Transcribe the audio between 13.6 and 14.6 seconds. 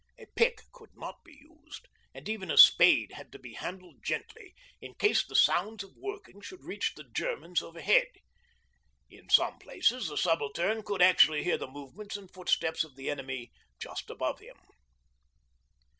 just above him.